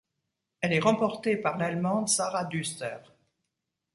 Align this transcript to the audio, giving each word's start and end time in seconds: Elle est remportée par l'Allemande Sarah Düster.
Elle 0.61 0.73
est 0.73 0.79
remportée 0.79 1.37
par 1.37 1.59
l'Allemande 1.59 2.09
Sarah 2.09 2.45
Düster. 2.45 2.97